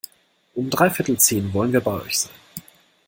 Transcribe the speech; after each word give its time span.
Um 0.55 0.71
dreiviertel 0.71 1.19
zehn 1.19 1.53
wollen 1.53 1.73
wir 1.73 1.79
bei 1.81 1.91
euch 1.91 2.21
sein. 2.21 2.33